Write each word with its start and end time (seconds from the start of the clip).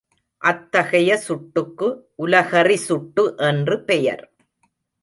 அத்தகைய 0.41 1.17
சுட்டுக்கு 1.27 1.87
உலகறி 2.15 2.77
சுட்டு 2.77 3.35
என்று 3.37 3.83
பெயர். 3.83 4.23